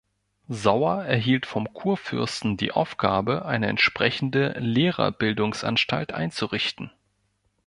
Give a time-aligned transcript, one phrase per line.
[0.49, 6.89] Sauer erhielt vom Kurfürsten die Aufgabe, eine entsprechende Lehrerbildungsanstalt einzurichten.